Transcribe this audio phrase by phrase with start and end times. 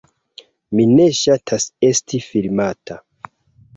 [0.77, 2.99] Mi ne ŝatas esti filmata